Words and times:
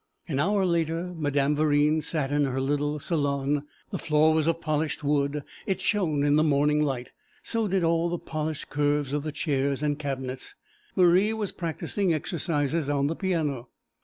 An 0.27 0.39
hour 0.39 0.65
later 0.65 1.13
Madame 1.15 1.55
Verine 1.55 2.01
sat 2.01 2.31
in 2.31 2.45
her 2.45 2.59
little 2.59 2.97
salon. 2.97 3.67
The 3.91 3.99
floor 3.99 4.33
was 4.33 4.47
of 4.47 4.59
polished 4.59 5.03
wood; 5.03 5.43
it 5.67 5.79
shone 5.79 6.23
in 6.23 6.37
the 6.37 6.43
morning 6.43 6.81
light; 6.81 7.11
so 7.43 7.67
did 7.67 7.83
all 7.83 8.09
the 8.09 8.17
polished 8.17 8.67
curves 8.67 9.13
of 9.13 9.21
the 9.21 9.31
chairs 9.31 9.83
and 9.83 9.99
cabinets. 9.99 10.55
Marie 10.95 11.33
was 11.33 11.51
practising 11.51 12.15
exercises 12.15 12.89
on 12.89 13.05
the 13.05 13.15
piano. 13.15 13.69